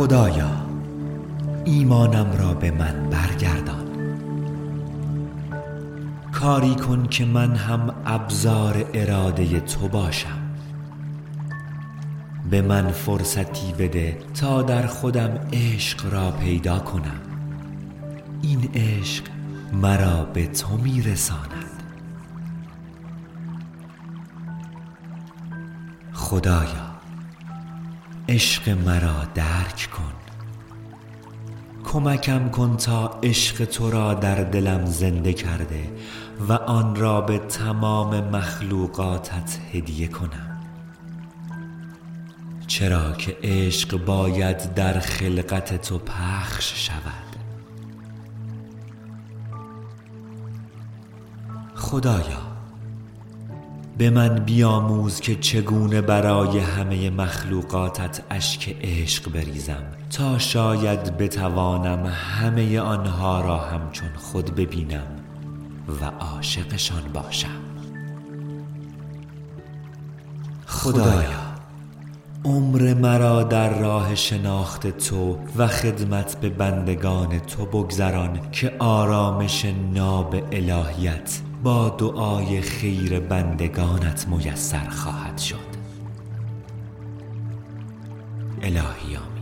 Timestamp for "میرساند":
20.76-21.82